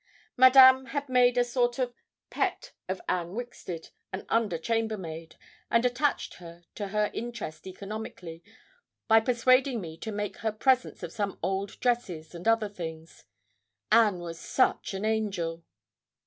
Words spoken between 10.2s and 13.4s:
her presents of some old dresses and other things.